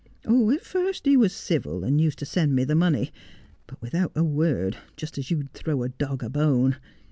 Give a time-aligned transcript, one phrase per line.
[0.25, 3.11] At first he was civil, and used to send me the money;
[3.67, 6.77] but without a word, just as you'd throw a dog a bone.